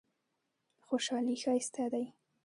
خوشحالي 0.85 1.35
ښایسته 1.43 1.85
دی. 1.93 2.05